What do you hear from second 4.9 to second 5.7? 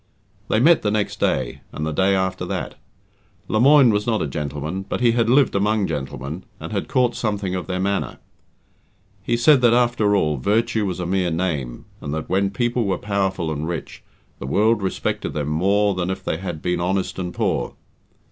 he had lived